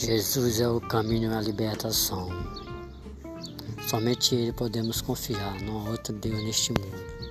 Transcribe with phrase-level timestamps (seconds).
[0.00, 2.28] Jesus é o caminho e a libertação.
[3.88, 7.27] Somente Ele podemos confiar, não há outro Deus neste mundo.